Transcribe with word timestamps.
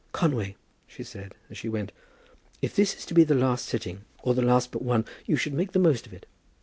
"Conway," 0.13 0.55
she 0.87 1.03
said, 1.03 1.35
as 1.51 1.59
she 1.59 1.69
went, 1.69 1.91
"if 2.59 2.75
this 2.75 2.95
is 2.95 3.05
to 3.05 3.13
be 3.13 3.23
the 3.23 3.35
last 3.35 3.65
sitting, 3.67 4.03
or 4.23 4.33
the 4.33 4.41
last 4.41 4.71
but 4.71 4.81
one, 4.81 5.05
you 5.27 5.35
should 5.37 5.53
make 5.53 5.73
the 5.73 5.77
most 5.77 6.07
of 6.07 6.13
it." 6.13 6.25